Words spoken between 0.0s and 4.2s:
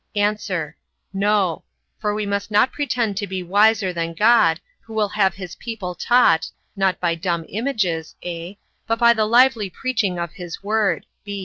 A. No: for we must not pretend to be wiser than